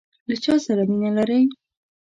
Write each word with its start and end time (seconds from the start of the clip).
له 0.27 0.35
چاسره 0.43 0.83
مینه 0.89 1.11
لرئ؟ 1.17 1.41